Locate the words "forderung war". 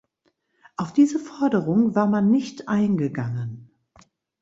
1.19-2.07